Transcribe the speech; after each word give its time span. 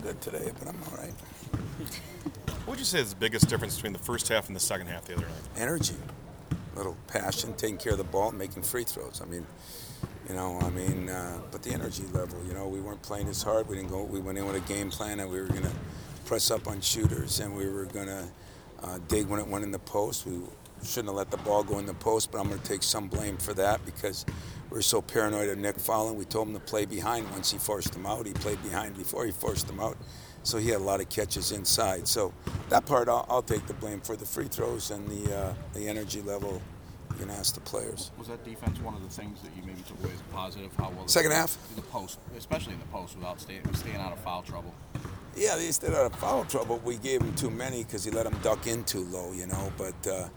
good 0.00 0.20
today, 0.20 0.50
but 0.58 0.68
I'm 0.68 0.76
all 0.90 0.98
right. 0.98 1.12
What 2.64 2.68
would 2.68 2.78
you 2.78 2.84
say 2.84 3.00
is 3.00 3.10
the 3.10 3.16
biggest 3.20 3.48
difference 3.48 3.76
between 3.76 3.92
the 3.92 3.98
first 3.98 4.28
half 4.28 4.46
and 4.46 4.56
the 4.56 4.60
second 4.60 4.86
half 4.86 5.04
the 5.04 5.14
other 5.14 5.22
night? 5.22 5.32
Energy, 5.56 5.96
A 6.74 6.76
little 6.76 6.96
passion, 7.06 7.52
taking 7.54 7.76
care 7.78 7.92
of 7.92 7.98
the 7.98 8.04
ball, 8.04 8.32
making 8.32 8.62
free 8.62 8.84
throws. 8.84 9.20
I 9.22 9.26
mean, 9.26 9.46
you 10.28 10.34
know, 10.34 10.58
I 10.60 10.70
mean, 10.70 11.08
uh, 11.08 11.38
but 11.50 11.62
the 11.62 11.72
energy 11.72 12.04
level. 12.12 12.38
You 12.46 12.54
know, 12.54 12.68
we 12.68 12.80
weren't 12.80 13.02
playing 13.02 13.28
as 13.28 13.42
hard. 13.42 13.68
We 13.68 13.76
didn't 13.76 13.90
go. 13.90 14.04
We 14.04 14.20
went 14.20 14.38
in 14.38 14.46
with 14.46 14.56
a 14.56 14.72
game 14.72 14.90
plan 14.90 15.18
that 15.18 15.28
we 15.28 15.40
were 15.40 15.48
going 15.48 15.62
to 15.62 15.72
press 16.24 16.50
up 16.50 16.68
on 16.68 16.80
shooters, 16.80 17.40
and 17.40 17.56
we 17.56 17.68
were 17.68 17.86
going 17.86 18.06
to 18.06 18.24
uh, 18.82 18.98
dig 19.08 19.26
when 19.26 19.40
it 19.40 19.46
went 19.48 19.64
in 19.64 19.72
the 19.72 19.78
post. 19.80 20.26
We 20.26 20.40
shouldn't 20.84 21.08
have 21.08 21.16
let 21.16 21.30
the 21.30 21.36
ball 21.38 21.62
go 21.64 21.78
in 21.78 21.86
the 21.86 21.94
post, 21.94 22.30
but 22.30 22.38
I'm 22.38 22.48
going 22.48 22.60
to 22.60 22.66
take 22.66 22.82
some 22.82 23.08
blame 23.08 23.36
for 23.36 23.52
that 23.54 23.84
because 23.84 24.24
we 24.70 24.76
were 24.76 24.82
so 24.82 25.02
paranoid 25.02 25.48
of 25.48 25.58
Nick 25.58 25.78
fouling. 25.78 26.16
We 26.16 26.24
told 26.24 26.48
him 26.48 26.54
to 26.54 26.60
play 26.60 26.84
behind 26.84 27.28
once 27.32 27.50
he 27.50 27.58
forced 27.58 27.94
him 27.94 28.06
out. 28.06 28.26
He 28.26 28.32
played 28.32 28.62
behind 28.62 28.96
before 28.96 29.26
he 29.26 29.32
forced 29.32 29.68
him 29.68 29.80
out. 29.80 29.96
So 30.42 30.58
he 30.58 30.70
had 30.70 30.80
a 30.80 30.84
lot 30.84 31.00
of 31.00 31.08
catches 31.08 31.52
inside. 31.52 32.06
So 32.06 32.32
that 32.68 32.86
part 32.86 33.08
I'll, 33.08 33.26
I'll 33.28 33.42
take 33.42 33.66
the 33.66 33.74
blame 33.74 34.00
for 34.00 34.16
the 34.16 34.24
free 34.24 34.48
throws 34.48 34.90
and 34.90 35.06
the 35.08 35.36
uh, 35.36 35.54
the 35.74 35.88
energy 35.88 36.22
level. 36.22 36.62
You 37.10 37.26
can 37.26 37.30
ask 37.30 37.54
the 37.54 37.60
players. 37.60 38.12
Was 38.16 38.28
that 38.28 38.44
defense 38.44 38.78
one 38.80 38.94
of 38.94 39.02
the 39.02 39.08
things 39.08 39.42
that 39.42 39.50
you 39.56 39.62
maybe 39.66 39.82
took 39.82 39.98
away 40.02 40.12
as 40.14 40.22
positive? 40.32 40.70
How 40.76 40.90
well? 40.90 41.08
Second 41.08 41.32
half? 41.32 41.58
The 41.74 41.82
post, 41.82 42.20
especially 42.38 42.74
in 42.74 42.78
the 42.78 42.86
post, 42.86 43.16
without 43.16 43.40
staying 43.40 43.62
staying 43.74 43.96
out 43.96 44.12
of 44.12 44.20
foul 44.20 44.42
trouble. 44.42 44.72
Yeah, 45.36 45.56
they 45.56 45.70
stayed 45.72 45.92
out 45.92 46.06
of 46.06 46.14
foul 46.14 46.44
trouble. 46.44 46.80
We 46.84 46.96
gave 46.96 47.20
him 47.20 47.34
too 47.34 47.50
many 47.50 47.84
because 47.84 48.04
he 48.04 48.10
let 48.10 48.24
them 48.24 48.38
duck 48.42 48.66
in 48.66 48.84
too 48.84 49.04
low, 49.06 49.32
you 49.32 49.46
know. 49.46 49.72
But 49.76 50.06
uh, 50.06 50.28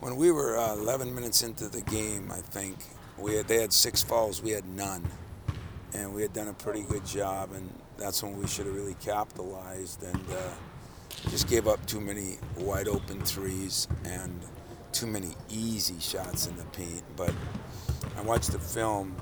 when 0.00 0.16
we 0.16 0.30
were 0.30 0.56
uh, 0.56 0.74
11 0.74 1.14
minutes 1.14 1.42
into 1.42 1.68
the 1.68 1.82
game, 1.82 2.30
I 2.30 2.40
think 2.40 2.76
we 3.22 3.34
had, 3.36 3.48
they 3.48 3.60
had 3.60 3.72
six 3.72 4.02
falls, 4.02 4.42
we 4.42 4.50
had 4.50 4.66
none, 4.66 5.08
and 5.94 6.12
we 6.12 6.22
had 6.22 6.32
done 6.32 6.48
a 6.48 6.52
pretty 6.54 6.82
good 6.82 7.06
job. 7.06 7.52
And 7.52 7.72
that's 7.96 8.22
when 8.22 8.36
we 8.36 8.46
should 8.46 8.66
have 8.66 8.74
really 8.74 8.96
capitalized 9.00 10.02
and 10.02 10.20
uh, 10.30 10.50
just 11.30 11.48
gave 11.48 11.68
up 11.68 11.84
too 11.86 12.00
many 12.00 12.38
wide 12.58 12.88
open 12.88 13.20
threes 13.20 13.86
and 14.04 14.40
too 14.90 15.06
many 15.06 15.30
easy 15.48 15.98
shots 16.00 16.46
in 16.46 16.56
the 16.56 16.64
paint. 16.64 17.02
But 17.16 17.32
I 18.16 18.22
watched 18.22 18.52
the 18.52 18.58
film. 18.58 19.16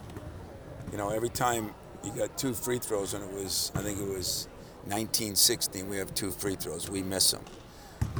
You 0.91 0.98
know, 0.98 1.11
every 1.11 1.29
time 1.29 1.73
you 2.03 2.11
got 2.12 2.37
two 2.39 2.55
free 2.55 2.79
throws, 2.79 3.14
and 3.14 3.23
it 3.23 3.33
was 3.33 3.70
I 3.75 3.83
think 3.83 3.98
it 4.01 4.09
was 4.09 4.48
1916. 4.85 5.89
We 5.89 5.98
have 5.98 6.14
two 6.14 6.31
free 6.31 6.57
throws. 6.57 6.91
We 6.91 7.03
miss 7.03 7.31
them. 7.31 7.45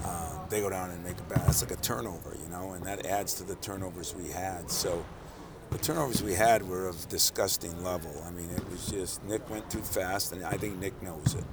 Uh, 0.05 0.47
they 0.49 0.61
go 0.61 0.71
down 0.71 0.91
and 0.91 1.03
make 1.03 1.19
a 1.19 1.23
bad. 1.23 1.47
That's 1.47 1.63
like 1.63 1.73
a 1.73 1.83
turnover, 1.83 2.37
you 2.41 2.49
know, 2.51 2.73
and 2.73 2.85
that 2.85 3.07
adds 3.07 3.35
to 3.35 3.45
the 3.45 3.57
turnovers 3.57 4.15
we 4.15 4.29
had. 4.29 4.71
So 4.71 5.05
the 5.71 5.79
turnovers 5.79 6.23
we 6.23 6.35
had 6.35 6.67
were 6.69 6.89
of 6.89 7.09
disgusting 7.09 7.83
level. 7.83 8.11
I 8.27 8.31
mean, 8.31 8.51
it 8.51 8.69
was 8.71 8.87
just 8.87 9.23
Nick 9.25 9.49
went 9.51 9.71
too 9.71 9.81
fast, 9.83 10.33
and 10.33 10.45
I 10.45 10.53
think 10.53 10.79
Nick 10.79 11.01
knows 11.03 11.35
it. 11.35 11.45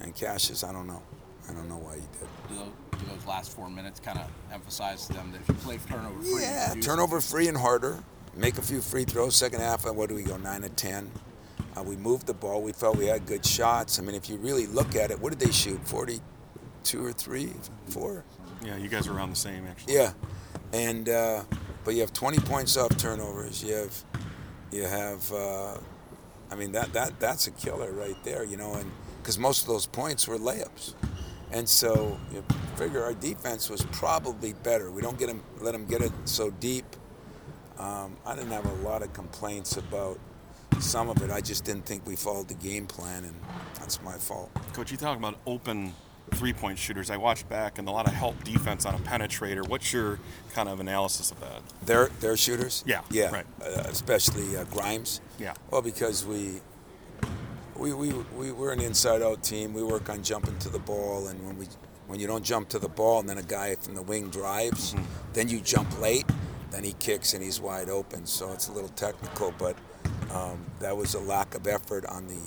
And 0.00 0.14
Cassius, 0.14 0.62
I 0.64 0.72
don't 0.72 0.86
know. 0.86 1.02
I 1.48 1.52
don't 1.52 1.68
know 1.68 1.76
why 1.78 1.94
he 1.94 2.00
did. 2.00 2.28
Do 2.48 2.54
those, 2.56 3.00
do 3.00 3.06
those 3.16 3.26
last 3.26 3.52
four 3.52 3.70
minutes 3.70 4.00
kind 4.00 4.18
of 4.18 4.28
emphasize 4.52 5.06
to 5.06 5.12
them 5.14 5.32
that 5.32 5.40
if 5.42 5.48
you 5.48 5.54
play 5.54 5.78
turnover 5.88 6.20
free, 6.22 6.42
Yeah, 6.42 6.74
you- 6.74 6.82
turnover 6.82 7.20
free 7.20 7.48
and 7.48 7.56
harder. 7.56 8.02
Make 8.34 8.58
a 8.58 8.62
few 8.62 8.82
free 8.82 9.04
throws. 9.04 9.34
Second 9.34 9.60
half, 9.60 9.86
uh, 9.86 9.92
what 9.94 10.10
do 10.10 10.14
we 10.14 10.22
go? 10.22 10.36
Nine 10.36 10.60
to 10.62 10.68
ten. 10.68 11.10
Uh, 11.74 11.82
we 11.82 11.96
moved 11.96 12.26
the 12.26 12.34
ball. 12.34 12.60
We 12.62 12.72
felt 12.72 12.96
we 12.98 13.06
had 13.06 13.24
good 13.26 13.46
shots. 13.46 13.98
I 13.98 14.02
mean, 14.02 14.14
if 14.14 14.28
you 14.28 14.36
really 14.36 14.66
look 14.66 14.94
at 14.94 15.10
it, 15.10 15.18
what 15.18 15.30
did 15.30 15.38
they 15.40 15.52
shoot? 15.52 15.80
Forty-two 15.88 17.02
or 17.04 17.12
three, 17.12 17.54
four? 17.88 18.24
Yeah, 18.62 18.76
you 18.76 18.88
guys 18.88 19.08
were 19.08 19.14
around 19.14 19.30
the 19.30 19.36
same 19.36 19.66
actually. 19.66 19.94
Yeah, 19.94 20.12
and 20.74 21.08
uh, 21.08 21.44
but 21.86 21.94
you 21.94 22.00
have 22.00 22.12
20 22.12 22.40
points 22.40 22.76
off 22.76 22.94
turnovers. 22.98 23.62
You 23.62 23.74
have, 23.74 24.04
you 24.72 24.82
have. 24.82 25.32
Uh, 25.32 25.78
I 26.50 26.54
mean 26.54 26.72
that 26.72 26.92
that 26.92 27.18
that's 27.18 27.46
a 27.46 27.52
killer 27.52 27.92
right 27.92 28.16
there, 28.24 28.44
you 28.44 28.56
know, 28.56 28.74
and 28.74 28.90
because 29.22 29.38
most 29.38 29.62
of 29.62 29.68
those 29.68 29.86
points 29.86 30.28
were 30.28 30.36
layups, 30.36 30.94
and 31.52 31.68
so 31.68 32.18
you 32.32 32.44
figure 32.74 33.02
our 33.02 33.14
defense 33.14 33.70
was 33.70 33.84
probably 33.92 34.52
better. 34.52 34.90
We 34.90 35.00
don't 35.00 35.18
get 35.18 35.28
them, 35.28 35.42
let 35.60 35.72
them 35.72 35.86
get 35.86 36.02
it 36.02 36.12
so 36.24 36.50
deep. 36.50 36.84
Um, 37.78 38.16
I 38.26 38.34
didn't 38.34 38.52
have 38.52 38.66
a 38.66 38.86
lot 38.86 39.02
of 39.02 39.12
complaints 39.12 39.76
about 39.76 40.18
some 40.80 41.08
of 41.08 41.22
it. 41.22 41.30
I 41.30 41.40
just 41.40 41.64
didn't 41.64 41.86
think 41.86 42.06
we 42.06 42.16
followed 42.16 42.48
the 42.48 42.54
game 42.54 42.86
plan, 42.86 43.24
and 43.24 43.34
that's 43.74 44.02
my 44.02 44.16
fault. 44.18 44.50
Coach, 44.72 44.90
you 44.90 44.96
talk 44.96 45.18
about 45.18 45.38
open 45.46 45.94
three-point 46.32 46.78
shooters. 46.78 47.10
I 47.10 47.16
watched 47.16 47.48
back 47.48 47.78
and 47.78 47.88
a 47.88 47.90
lot 47.90 48.06
of 48.06 48.12
help 48.12 48.42
defense 48.44 48.84
on 48.84 48.94
a 48.94 48.98
penetrator. 48.98 49.66
What's 49.66 49.92
your 49.92 50.18
kind 50.52 50.68
of 50.68 50.80
analysis 50.80 51.30
of 51.30 51.40
that? 51.40 51.62
They're 51.84 52.10
they're 52.20 52.36
shooters. 52.36 52.84
Yeah, 52.86 53.02
yeah, 53.10 53.30
right. 53.30 53.46
uh, 53.62 53.84
especially 53.86 54.56
uh, 54.56 54.64
Grimes. 54.64 55.20
Yeah. 55.38 55.54
Well, 55.70 55.82
because 55.82 56.26
we 56.26 56.60
we 57.76 57.92
we 57.94 58.12
we 58.36 58.52
we're 58.52 58.72
an 58.72 58.80
inside-out 58.80 59.42
team. 59.42 59.72
We 59.72 59.82
work 59.82 60.08
on 60.10 60.22
jumping 60.22 60.58
to 60.60 60.68
the 60.68 60.78
ball, 60.78 61.28
and 61.28 61.44
when 61.46 61.58
we 61.58 61.66
when 62.06 62.20
you 62.20 62.26
don't 62.26 62.44
jump 62.44 62.68
to 62.70 62.78
the 62.78 62.88
ball, 62.88 63.20
and 63.20 63.28
then 63.28 63.38
a 63.38 63.42
guy 63.42 63.74
from 63.76 63.94
the 63.94 64.02
wing 64.02 64.30
drives, 64.30 64.94
then 65.32 65.48
you 65.48 65.60
jump 65.60 66.00
late, 66.00 66.24
then 66.70 66.84
he 66.84 66.92
kicks 66.92 67.34
and 67.34 67.42
he's 67.42 67.60
wide 67.60 67.88
open. 67.88 68.26
So 68.26 68.52
it's 68.52 68.68
a 68.68 68.72
little 68.72 68.90
technical, 68.90 69.52
but 69.58 69.76
um, 70.32 70.64
that 70.80 70.96
was 70.96 71.14
a 71.14 71.20
lack 71.20 71.54
of 71.54 71.66
effort 71.66 72.04
on 72.06 72.26
the. 72.28 72.38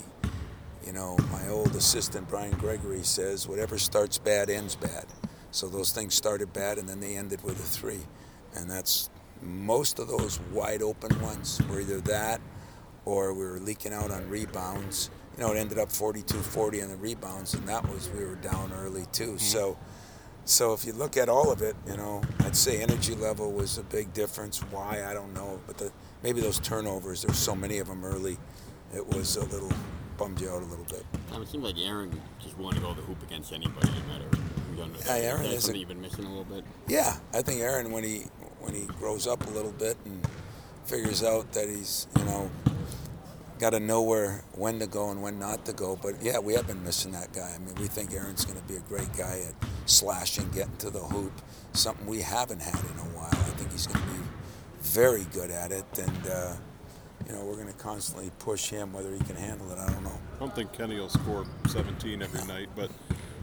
You 0.86 0.94
know, 0.94 1.18
my 1.32 1.48
old 1.50 1.76
assistant 1.76 2.28
Brian 2.28 2.58
Gregory 2.58 3.04
says, 3.04 3.48
"Whatever 3.48 3.78
starts 3.78 4.18
bad 4.18 4.50
ends 4.50 4.76
bad." 4.76 5.06
So 5.52 5.68
those 5.68 5.92
things 5.92 6.14
started 6.14 6.54
bad, 6.54 6.78
and 6.78 6.88
then 6.88 7.00
they 7.00 7.16
ended 7.16 7.44
with 7.44 7.60
a 7.60 7.64
three, 7.64 8.06
and 8.56 8.70
that's 8.70 9.10
most 9.42 10.00
of 10.00 10.08
those 10.08 10.40
wide 10.52 10.82
open 10.82 11.20
ones 11.22 11.62
were 11.70 11.80
either 11.80 12.02
that 12.02 12.42
or 13.06 13.34
we 13.34 13.44
were 13.44 13.60
leaking 13.60 13.94
out 13.94 14.12
on 14.12 14.30
rebounds. 14.30 15.10
You 15.38 15.44
know, 15.44 15.54
it 15.54 15.58
ended 15.58 15.80
up 15.80 15.90
42-40 15.90 16.84
on 16.84 16.90
the 16.90 16.98
rebounds, 16.98 17.54
and 17.54 17.68
that 17.68 17.88
was 17.90 18.10
we 18.10 18.26
were 18.26 18.36
down 18.36 18.72
early 18.74 19.06
too. 19.12 19.34
Mm-hmm. 19.34 19.38
So, 19.38 19.78
so 20.46 20.74
if 20.74 20.86
you 20.86 20.94
look 20.94 21.18
at 21.18 21.30
all 21.30 21.52
of 21.52 21.62
it, 21.62 21.76
you 21.88 21.96
know, 21.96 22.22
I'd 22.42 22.56
say 22.56 22.82
energy 22.82 23.16
level 23.16 23.52
was 23.52 23.78
a 23.78 23.84
big 23.84 24.14
difference. 24.14 24.60
Why 24.60 25.06
I 25.06 25.14
don't 25.14 25.34
know, 25.34 25.60
but 25.66 25.78
the, 25.78 25.92
maybe 26.24 26.42
those 26.42 26.60
turnovers. 26.60 27.24
There's 27.24 27.38
so 27.38 27.56
many 27.56 27.80
of 27.80 27.88
them 27.88 28.04
early. 28.04 28.38
It 28.94 29.08
was 29.08 29.38
a 29.38 29.46
little 29.46 29.72
bummed 30.20 30.40
you 30.42 30.50
out 30.50 30.62
a 30.62 30.66
little 30.66 30.86
bit. 30.86 31.06
Um, 31.32 31.42
it 31.42 31.48
seemed 31.48 31.64
like 31.64 31.78
Aaron 31.80 32.22
just 32.44 32.58
wanted 32.58 32.76
to 32.78 32.82
go 32.82 32.94
to 32.94 33.00
the 33.00 33.08
hoop 33.08 33.24
against 33.24 33.54
anybody, 33.54 33.90
no 33.90 34.14
matter 34.14 34.26
who 34.70 34.76
done 34.76 34.92
it. 34.94 35.04
Yeah, 35.06 35.14
Aaron 35.16 35.46
is 35.46 35.64
something 35.64 35.76
a- 35.78 35.80
you've 35.80 35.88
been 35.88 36.02
missing 36.02 36.26
a 36.26 36.30
little 36.30 36.44
bit. 36.44 36.64
Yeah, 36.88 37.16
I 37.34 37.42
think 37.42 37.62
Aaron 37.62 37.92
when 37.92 38.04
he 38.04 38.24
when 38.60 38.74
he 38.76 38.86
grows 39.00 39.26
up 39.26 39.48
a 39.48 39.50
little 39.52 39.72
bit 39.72 39.98
and 40.06 40.28
figures 40.86 41.24
out 41.24 41.52
that 41.54 41.70
he's 41.70 42.08
you 42.18 42.26
know 42.26 42.52
got 43.60 43.70
to 43.72 43.80
know 43.80 44.02
where 44.02 44.44
when 44.54 44.80
to 44.80 44.88
go 44.88 45.10
and 45.10 45.22
when 45.22 45.40
not 45.40 45.66
to 45.66 45.74
go. 45.74 45.96
But 46.02 46.22
yeah, 46.22 46.40
we 46.40 46.54
have 46.54 46.68
been 46.68 46.84
missing 46.84 47.14
that 47.14 47.32
guy. 47.34 47.52
I 47.56 47.60
mean, 47.60 47.76
we 47.76 47.88
think 47.88 48.14
Aaron's 48.14 48.44
going 48.46 48.60
to 48.60 48.68
be 48.68 48.76
a 48.76 48.82
great 48.82 49.12
guy 49.18 49.42
at 49.48 49.54
slashing, 49.86 50.50
getting 50.52 50.76
to 50.78 50.90
the 50.90 51.00
hoop, 51.00 51.32
something 51.74 52.06
we 52.06 52.22
haven't 52.22 52.62
had 52.62 52.76
in 52.76 53.00
a 53.00 53.10
while. 53.18 53.30
I 53.32 53.52
think 53.58 53.72
he's 53.72 53.88
going 53.88 54.02
to 54.06 54.12
be 54.12 54.20
very 54.82 55.26
good 55.34 55.52
at 55.52 55.72
it, 55.72 55.86
and 55.98 56.28
uh, 56.28 56.54
you 57.30 57.36
know 57.36 57.46
we're 57.46 57.56
going 57.56 57.68
to 57.68 57.74
constantly 57.74 58.32
push 58.40 58.70
him. 58.70 58.92
Whether 58.92 59.12
he 59.14 59.20
can 59.20 59.36
handle 59.36 59.72
it, 59.72 59.78
I 59.78 59.88
don't 59.88 60.04
know. 60.04 60.20
I 60.36 60.40
don't 60.40 60.54
think 60.56 60.74
Kenny 60.74 61.00
will 61.00 61.10
score 61.10 61.46
17 61.70 62.22
every 62.22 62.46
night, 62.48 62.70
but 62.76 62.90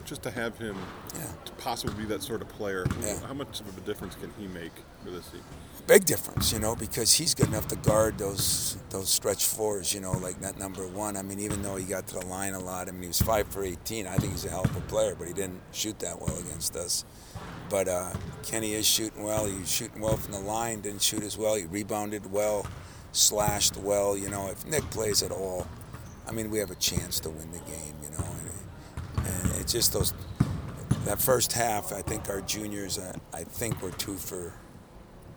just 0.04 0.22
to 0.24 0.30
have 0.30 0.56
him 0.58 0.76
Yeah. 1.14 1.26
to 1.44 1.52
possibly 1.52 1.94
be 1.94 2.04
that 2.06 2.22
sort 2.22 2.42
of 2.42 2.48
player, 2.48 2.86
Yeah. 3.00 3.18
how 3.26 3.34
much 3.34 3.60
of 3.60 3.76
a 3.76 3.80
difference 3.82 4.14
can 4.16 4.32
he 4.38 4.46
make 4.48 4.72
for 5.04 5.10
this 5.10 5.26
team? 5.28 5.42
big 5.86 6.04
difference, 6.04 6.52
you 6.52 6.58
know, 6.58 6.74
because 6.74 7.12
he's 7.12 7.32
good 7.32 7.46
enough 7.46 7.68
to 7.68 7.76
guard 7.76 8.18
those 8.18 8.76
those 8.90 9.08
stretch 9.08 9.46
fours, 9.46 9.94
you 9.94 10.00
know, 10.00 10.10
like 10.12 10.40
that 10.40 10.58
number 10.58 10.84
one. 10.84 11.16
I 11.16 11.22
mean, 11.22 11.38
even 11.38 11.62
though 11.62 11.76
he 11.76 11.84
got 11.84 12.08
to 12.08 12.14
the 12.18 12.26
line 12.26 12.54
a 12.54 12.58
lot, 12.58 12.88
I 12.88 12.90
mean, 12.90 13.02
he 13.02 13.08
was 13.08 13.20
five 13.22 13.46
for 13.48 13.62
18. 13.62 14.04
I 14.08 14.16
think 14.16 14.32
he's 14.32 14.44
a 14.44 14.50
hell 14.50 14.64
of 14.64 14.76
a 14.76 14.80
player, 14.80 15.14
but 15.16 15.28
he 15.28 15.32
didn't 15.32 15.60
shoot 15.70 15.96
that 16.00 16.20
well 16.20 16.36
against 16.38 16.74
us. 16.74 17.04
But 17.70 17.86
uh, 17.86 18.12
Kenny 18.42 18.74
is 18.74 18.84
shooting 18.84 19.22
well. 19.22 19.46
He's 19.46 19.70
shooting 19.70 20.00
well 20.00 20.16
from 20.16 20.32
the 20.32 20.40
line, 20.40 20.80
didn't 20.80 21.02
shoot 21.02 21.22
as 21.22 21.38
well. 21.38 21.54
He 21.54 21.66
rebounded 21.66 22.32
well, 22.32 22.66
slashed 23.16 23.76
well. 23.76 24.16
You 24.16 24.30
know, 24.30 24.48
if 24.48 24.66
Nick 24.66 24.88
plays 24.90 25.22
at 25.22 25.32
all, 25.32 25.66
I 26.28 26.32
mean, 26.32 26.50
we 26.50 26.58
have 26.58 26.70
a 26.70 26.76
chance 26.76 27.20
to 27.20 27.30
win 27.30 27.50
the 27.52 27.58
game, 27.58 27.94
you 28.02 28.10
know. 28.10 28.24
And, 28.24 29.26
and 29.26 29.60
it's 29.60 29.72
just 29.72 29.92
those, 29.92 30.12
that 31.04 31.20
first 31.20 31.52
half, 31.52 31.92
I 31.92 32.02
think 32.02 32.28
our 32.28 32.40
juniors, 32.40 32.98
uh, 32.98 33.16
I 33.32 33.44
think 33.44 33.80
were 33.82 33.92
two 33.92 34.16
for 34.16 34.52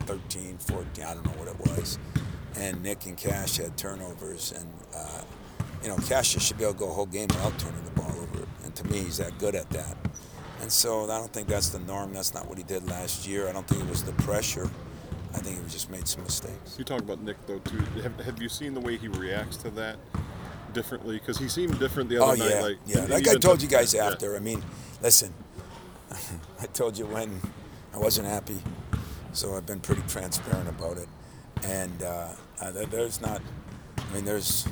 13, 0.01 0.57
14, 0.57 1.03
I 1.03 1.13
don't 1.13 1.25
know 1.25 1.31
what 1.33 1.47
it 1.47 1.59
was. 1.59 1.99
And 2.57 2.81
Nick 2.83 3.05
and 3.05 3.15
Cash 3.15 3.57
had 3.57 3.77
turnovers, 3.77 4.51
and 4.51 4.67
uh, 4.95 5.21
you 5.83 5.87
know 5.87 5.95
Cash 5.97 6.29
should 6.29 6.57
be 6.57 6.63
able 6.63 6.73
to 6.73 6.79
go 6.79 6.89
a 6.89 6.93
whole 6.93 7.05
game 7.05 7.27
without 7.27 7.57
turning 7.59 7.83
the 7.85 7.91
ball 7.91 8.09
over. 8.09 8.45
And 8.65 8.75
to 8.75 8.87
me, 8.87 9.03
he's 9.03 9.17
that 9.17 9.37
good 9.37 9.55
at 9.55 9.69
that. 9.69 9.95
And 10.61 10.71
so 10.71 11.05
I 11.05 11.19
don't 11.19 11.31
think 11.31 11.47
that's 11.47 11.69
the 11.69 11.79
norm. 11.79 12.11
That's 12.13 12.33
not 12.33 12.47
what 12.47 12.57
he 12.57 12.63
did 12.63 12.85
last 12.89 13.27
year. 13.27 13.47
I 13.47 13.53
don't 13.53 13.67
think 13.67 13.83
it 13.83 13.89
was 13.89 14.03
the 14.03 14.11
pressure. 14.13 14.69
I 15.33 15.37
think 15.39 15.63
he 15.63 15.69
just 15.69 15.89
made 15.91 16.07
some 16.07 16.23
mistakes. 16.23 16.75
You 16.77 16.83
talk 16.83 17.01
about 17.01 17.21
Nick 17.21 17.37
though 17.45 17.59
too. 17.59 17.77
Have, 18.01 18.19
have 18.21 18.41
you 18.41 18.49
seen 18.49 18.73
the 18.73 18.79
way 18.79 18.97
he 18.97 19.07
reacts 19.07 19.57
to 19.57 19.69
that 19.71 19.97
differently? 20.73 21.17
Because 21.19 21.37
he 21.37 21.47
seemed 21.47 21.77
different 21.79 22.09
the 22.09 22.17
Oh 22.17 22.29
other 22.31 22.37
night. 22.37 22.49
yeah, 22.49 22.61
like 22.61 22.77
yeah. 22.85 23.05
Like 23.05 23.27
I 23.27 23.35
told 23.35 23.59
to- 23.59 23.65
you 23.65 23.69
guys 23.71 23.93
after. 23.95 24.35
I 24.35 24.39
mean, 24.39 24.63
listen, 25.01 25.33
I 26.59 26.65
told 26.67 26.97
you 26.97 27.05
when 27.05 27.39
I 27.93 27.97
wasn't 27.99 28.27
happy, 28.27 28.57
so 29.33 29.55
I've 29.55 29.65
been 29.65 29.79
pretty 29.79 30.01
transparent 30.07 30.67
about 30.69 30.97
it. 30.97 31.07
And 31.63 32.01
uh, 32.03 32.29
uh, 32.61 32.71
there's 32.89 33.21
not. 33.21 33.41
I 33.97 34.13
mean, 34.15 34.25
there's 34.25 34.65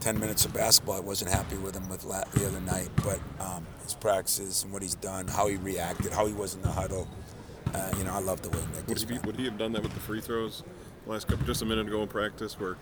10 0.00 0.18
minutes 0.18 0.44
of 0.46 0.54
basketball. 0.54 0.96
I 0.96 1.00
wasn't 1.00 1.30
happy 1.30 1.56
with 1.56 1.74
him 1.76 1.88
with 1.90 2.04
la- 2.04 2.24
the 2.32 2.46
other 2.46 2.60
night, 2.60 2.88
but 3.04 3.20
um, 3.40 3.66
his 3.82 3.92
practices 3.94 4.62
and 4.64 4.72
what 4.72 4.80
he's 4.80 4.94
done, 4.94 5.26
how 5.28 5.48
he 5.48 5.56
reacted, 5.56 6.12
how 6.12 6.24
he 6.26 6.32
was 6.32 6.54
in 6.54 6.62
the 6.62 6.70
huddle. 6.70 7.06
Uh, 7.74 7.90
you 7.98 8.04
know, 8.04 8.12
I 8.12 8.20
love 8.20 8.42
the 8.42 8.50
way 8.50 8.58
Nick 8.74 8.86
Would 8.88 8.98
he, 8.98 9.06
be, 9.06 9.18
would 9.20 9.36
he 9.36 9.44
have 9.44 9.58
done 9.58 9.72
that 9.72 9.82
with 9.82 9.92
the 9.94 10.00
free 10.00 10.20
throws 10.20 10.62
last 11.06 11.28
couple, 11.28 11.46
just 11.46 11.62
a 11.62 11.64
minute 11.64 11.86
ago 11.86 12.02
in 12.02 12.08
practice 12.08 12.58
where 12.58 12.76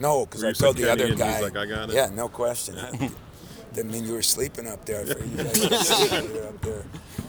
No, 0.00 0.26
because 0.26 0.44
I 0.44 0.52
told 0.52 0.76
the 0.76 0.90
other 0.90 1.14
guy. 1.14 1.40
like, 1.40 1.56
"I 1.56 1.66
got 1.66 1.90
it." 1.90 1.94
Yeah, 1.94 2.10
no 2.12 2.28
question. 2.28 2.76
Didn't 3.72 3.90
mean 3.92 4.04
you 4.04 4.12
were 4.14 4.22
sleeping 4.22 4.66
up 4.66 4.84
there. 4.84 5.00
I 5.00 5.24
you 5.24 5.36
guys 5.36 6.30
were 6.32 6.46
up 6.48 6.60
there. 6.62 6.84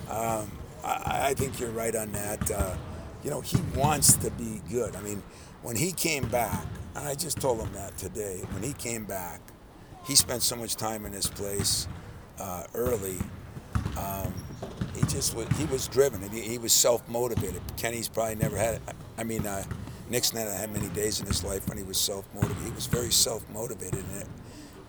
Um, 0.09 0.51
I, 0.83 1.29
I 1.29 1.33
think 1.33 1.59
you're 1.59 1.71
right 1.71 1.95
on 1.95 2.11
that. 2.13 2.49
Uh, 2.51 2.75
you 3.23 3.29
know, 3.29 3.41
he 3.41 3.57
wants 3.75 4.13
to 4.17 4.31
be 4.31 4.61
good. 4.69 4.95
I 4.95 5.01
mean, 5.01 5.21
when 5.63 5.75
he 5.75 5.91
came 5.91 6.27
back, 6.29 6.65
and 6.95 7.07
I 7.07 7.15
just 7.15 7.39
told 7.41 7.59
him 7.59 7.73
that 7.73 7.97
today. 7.97 8.41
When 8.51 8.63
he 8.63 8.73
came 8.73 9.05
back, 9.05 9.41
he 10.05 10.15
spent 10.15 10.41
so 10.41 10.55
much 10.55 10.75
time 10.75 11.05
in 11.05 11.11
his 11.13 11.27
place 11.27 11.88
uh, 12.39 12.63
early. 12.73 13.17
Um, 13.97 14.33
he 14.95 15.01
just 15.01 15.36
was, 15.36 15.48
he 15.57 15.65
was 15.65 15.88
driven 15.88 16.21
and 16.24 16.31
he, 16.31 16.42
he 16.42 16.57
was 16.57 16.74
Self 16.74 17.07
motivated. 17.09 17.62
Kenny's 17.77 18.07
probably 18.07 18.36
never 18.36 18.57
had. 18.57 18.81
I 19.18 19.24
mean, 19.24 19.45
uh, 19.45 19.63
Nick's 20.09 20.33
never 20.33 20.51
had 20.51 20.71
many 20.71 20.88
days 20.89 21.19
in 21.19 21.25
his 21.25 21.44
life 21.44 21.68
when 21.68 21.77
he 21.77 21.83
was 21.83 21.98
self 21.98 22.25
motivated. 22.33 22.63
He 22.63 22.71
was 22.71 22.88
very 22.88 23.12
self 23.12 23.48
motivated, 23.50 24.04
and 24.13 24.21
it 24.21 24.27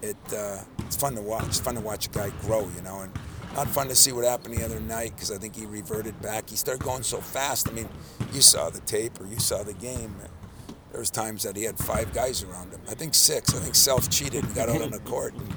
it 0.00 0.34
uh, 0.34 0.62
it's 0.80 0.96
fun 0.96 1.14
to 1.16 1.22
watch. 1.22 1.46
It's 1.46 1.60
fun 1.60 1.74
to 1.74 1.80
watch 1.80 2.06
a 2.06 2.10
guy 2.10 2.30
grow, 2.42 2.68
you 2.76 2.82
know, 2.82 3.00
and 3.00 3.12
not 3.54 3.68
fun 3.68 3.88
to 3.88 3.94
see 3.94 4.12
what 4.12 4.24
happened 4.24 4.54
the 4.54 4.64
other 4.64 4.80
night 4.80 5.12
because 5.14 5.32
I 5.32 5.38
think 5.38 5.56
he 5.56 5.66
reverted 5.66 6.20
back. 6.22 6.50
He 6.50 6.56
started 6.56 6.84
going 6.84 7.02
so 7.02 7.20
fast. 7.20 7.68
I 7.68 7.72
mean, 7.72 7.88
you 8.32 8.40
saw 8.40 8.70
the 8.70 8.80
tape 8.80 9.20
or 9.20 9.26
you 9.26 9.38
saw 9.40 9.62
the 9.64 9.74
game. 9.74 10.14
There 10.92 11.00
was 11.00 11.10
times 11.10 11.42
that 11.42 11.56
he 11.56 11.64
had 11.64 11.76
five 11.78 12.12
guys 12.14 12.42
around 12.44 12.72
him. 12.72 12.80
I 12.88 12.94
think 12.94 13.14
six. 13.14 13.54
I 13.54 13.58
think 13.58 13.74
self 13.74 14.08
cheated 14.08 14.44
and 14.44 14.54
got 14.54 14.68
out 14.68 14.82
on 14.82 14.92
the 14.92 15.00
court, 15.00 15.34
and 15.34 15.52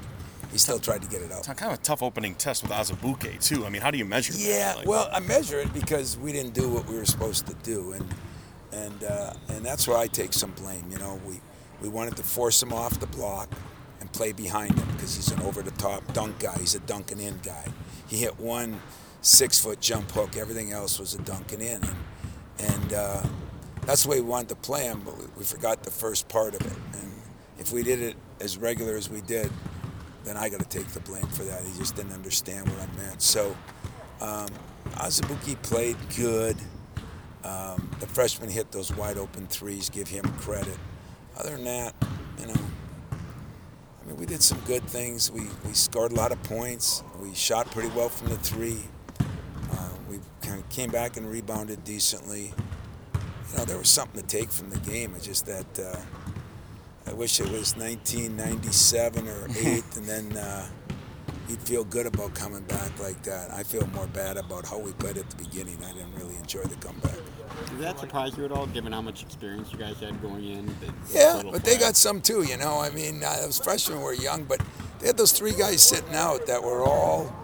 he 0.52 0.58
still 0.58 0.78
tried 0.78 1.02
to 1.02 1.08
get 1.08 1.22
it 1.22 1.32
out. 1.32 1.38
It's 1.38 1.48
kind 1.48 1.72
of 1.72 1.78
a 1.78 1.82
tough 1.82 2.02
opening 2.02 2.34
test 2.34 2.62
with 2.62 2.70
Azubuike 2.72 3.42
too. 3.42 3.64
I 3.66 3.70
mean, 3.70 3.82
how 3.82 3.90
do 3.90 3.98
you 3.98 4.04
measure? 4.04 4.34
Yeah, 4.36 4.74
Like- 4.76 4.86
well, 4.86 5.08
I 5.12 5.20
measure 5.20 5.58
it 5.58 5.72
because 5.72 6.16
we 6.18 6.30
didn't 6.32 6.54
do 6.54 6.68
what 6.68 6.86
we 6.88 6.96
were 6.96 7.04
supposed 7.06 7.46
to 7.46 7.54
do, 7.62 7.92
and 7.92 8.14
and 8.72 9.04
uh, 9.04 9.32
and 9.48 9.64
that's 9.64 9.88
where 9.88 9.96
I 9.98 10.06
take 10.06 10.32
some 10.32 10.52
blame. 10.52 10.84
You 10.90 10.98
know, 10.98 11.20
we 11.26 11.40
we 11.80 11.88
wanted 11.88 12.16
to 12.18 12.22
force 12.22 12.62
him 12.62 12.72
off 12.72 13.00
the 13.00 13.06
block 13.06 13.48
and 14.00 14.12
play 14.12 14.32
behind 14.32 14.78
him 14.78 14.86
because 14.92 15.16
he's 15.16 15.30
an 15.32 15.40
over 15.42 15.62
the 15.62 15.70
top 15.72 16.12
dunk 16.12 16.38
guy. 16.38 16.56
He's 16.58 16.74
a 16.74 16.80
dunking 16.80 17.20
in 17.20 17.38
guy. 17.42 17.64
He 18.06 18.18
hit 18.18 18.38
one 18.38 18.80
six 19.22 19.58
foot 19.58 19.80
jump 19.80 20.10
hook. 20.10 20.36
Everything 20.36 20.70
else 20.72 20.98
was 20.98 21.14
a 21.14 21.18
dunking 21.22 21.60
in, 21.60 21.82
and 21.82 21.96
and 22.58 22.92
uh, 22.92 23.22
that's 23.86 24.02
the 24.04 24.10
way 24.10 24.20
we 24.20 24.26
wanted 24.28 24.50
to 24.50 24.56
play 24.56 24.84
him. 24.84 25.00
But 25.04 25.16
we, 25.18 25.24
we 25.38 25.44
forgot 25.44 25.82
the 25.82 25.90
first 25.90 26.28
part 26.28 26.54
of 26.54 26.60
it, 26.60 26.78
and 27.00 27.12
if 27.58 27.72
we 27.72 27.82
did 27.82 28.00
it 28.00 28.16
as 28.40 28.58
regular 28.58 28.96
as 28.96 29.08
we 29.08 29.20
did, 29.22 29.50
then 30.24 30.36
I 30.36 30.48
got 30.48 30.60
to 30.60 30.68
take 30.68 30.88
the 30.88 31.00
blame 31.00 31.26
for 31.26 31.44
that. 31.44 31.62
He 31.64 31.76
just 31.78 31.96
didn't 31.96 32.12
understand 32.12 32.68
what 32.68 32.78
I 32.80 32.86
meant. 32.96 33.22
So. 33.22 33.56
Um, 34.20 34.48
Azubuike 34.90 35.60
played 35.62 35.96
good. 36.16 36.56
Um, 37.44 37.90
the 37.98 38.06
freshman 38.06 38.48
hit 38.48 38.70
those 38.70 38.94
wide 38.94 39.18
open 39.18 39.46
threes. 39.46 39.90
Give 39.90 40.06
him 40.06 40.24
credit. 40.38 40.78
Other 41.36 41.50
than 41.50 41.64
that, 41.64 41.94
you 42.38 42.46
know, 42.46 42.60
I 43.10 44.06
mean, 44.06 44.16
we 44.16 44.26
did 44.26 44.42
some 44.42 44.60
good 44.60 44.84
things. 44.84 45.30
We 45.30 45.48
we 45.66 45.72
scored 45.72 46.12
a 46.12 46.14
lot 46.14 46.30
of 46.30 46.42
points. 46.44 47.02
We 47.20 47.34
shot 47.34 47.70
pretty 47.70 47.88
well 47.90 48.08
from 48.08 48.28
the 48.28 48.36
three. 48.36 48.84
Uh, 49.72 49.88
we 50.08 50.20
kind 50.42 50.60
of 50.60 50.68
came 50.68 50.90
back 50.90 51.16
and 51.16 51.28
rebounded 51.28 51.82
decently. 51.84 52.52
You 53.50 53.58
know, 53.58 53.64
there 53.64 53.78
was 53.78 53.88
something 53.88 54.20
to 54.20 54.26
take 54.26 54.52
from 54.52 54.70
the 54.70 54.78
game. 54.78 55.14
It's 55.16 55.26
just 55.26 55.46
that 55.46 55.78
uh, 55.78 55.96
I 57.06 57.12
wish 57.12 57.40
it 57.40 57.50
was 57.50 57.76
1997 57.76 59.28
or 59.28 59.48
eight, 59.58 59.84
and 59.96 60.06
then. 60.06 60.36
Uh, 60.36 60.68
you'd 61.48 61.60
feel 61.60 61.84
good 61.84 62.06
about 62.06 62.34
coming 62.34 62.62
back 62.62 62.98
like 62.98 63.22
that. 63.24 63.50
I 63.50 63.62
feel 63.62 63.86
more 63.88 64.06
bad 64.06 64.38
about 64.38 64.66
how 64.66 64.78
we 64.78 64.92
played 64.92 65.18
at 65.18 65.28
the 65.28 65.36
beginning. 65.36 65.76
I 65.84 65.92
didn't 65.92 66.14
really 66.14 66.36
enjoy 66.36 66.62
the 66.62 66.76
comeback. 66.76 67.16
Did 67.68 67.80
that 67.80 67.98
surprise 67.98 68.36
you 68.38 68.44
at 68.46 68.52
all, 68.52 68.66
given 68.68 68.92
how 68.92 69.02
much 69.02 69.22
experience 69.22 69.70
you 69.70 69.78
guys 69.78 70.00
had 70.00 70.20
going 70.22 70.44
in? 70.48 70.66
that 70.66 70.94
Yeah, 71.12 71.36
little 71.36 71.52
but 71.52 71.64
they 71.64 71.76
got 71.76 71.96
some 71.96 72.22
too. 72.22 72.42
You 72.42 72.56
know, 72.56 72.80
I 72.80 72.90
mean, 72.90 73.22
uh, 73.22 73.36
those 73.42 73.58
freshmen 73.58 74.00
were 74.00 74.14
young, 74.14 74.44
but 74.44 74.62
they 74.98 75.08
had 75.08 75.18
those 75.18 75.32
three 75.32 75.52
guys 75.52 75.82
sitting 75.82 76.14
out 76.14 76.46
that 76.46 76.62
were 76.62 76.84
all, 76.84 77.34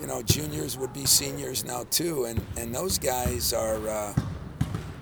you 0.00 0.06
know, 0.08 0.22
juniors 0.22 0.76
would 0.76 0.92
be 0.92 1.06
seniors 1.06 1.64
now 1.64 1.84
too, 1.90 2.24
and 2.24 2.44
and 2.56 2.74
those 2.74 2.98
guys 2.98 3.52
are, 3.52 3.88
uh, 3.88 4.14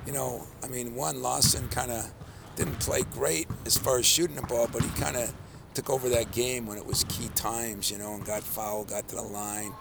you 0.07 0.13
know, 0.13 0.47
I 0.63 0.69
mean, 0.69 0.95
one 0.95 1.23
Lawson 1.23 1.69
kind 1.69 1.91
of 1.91 2.13
didn't 2.57 2.79
play 2.81 3.03
great 3.13 3.49
as 3.67 3.77
far 3.77 3.99
as 3.99 4.07
shooting 4.07 4.37
the 4.37 4.43
ball, 4.43 4.69
but 4.73 4.83
he 4.83 4.89
kind 5.01 5.17
of 5.17 5.33
took 5.75 5.91
over 5.91 6.09
that 6.11 6.33
game 6.33 6.67
when 6.67 6.77
it 6.79 6.85
was 6.85 7.05
key 7.05 7.29
times, 7.35 7.91
you 7.91 7.99
know, 7.99 8.15
and 8.15 8.25
got 8.25 8.43
fouled, 8.43 8.89
got 8.89 9.09
to 9.09 9.17
the 9.17 9.23
line. 9.23 9.73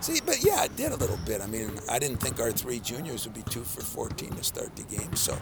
See, 0.00 0.20
but 0.24 0.42
yeah, 0.42 0.64
it 0.64 0.76
did 0.76 0.92
a 0.92 0.96
little 0.96 1.18
bit. 1.26 1.40
I 1.42 1.46
mean, 1.46 1.70
I 1.90 1.98
didn't 1.98 2.18
think 2.18 2.40
our 2.40 2.52
three 2.52 2.80
juniors 2.80 3.26
would 3.26 3.34
be 3.34 3.42
two 3.50 3.62
for 3.62 3.82
14 3.82 4.30
to 4.30 4.44
start 4.44 4.74
the 4.76 4.84
game. 4.84 5.14
So 5.14 5.36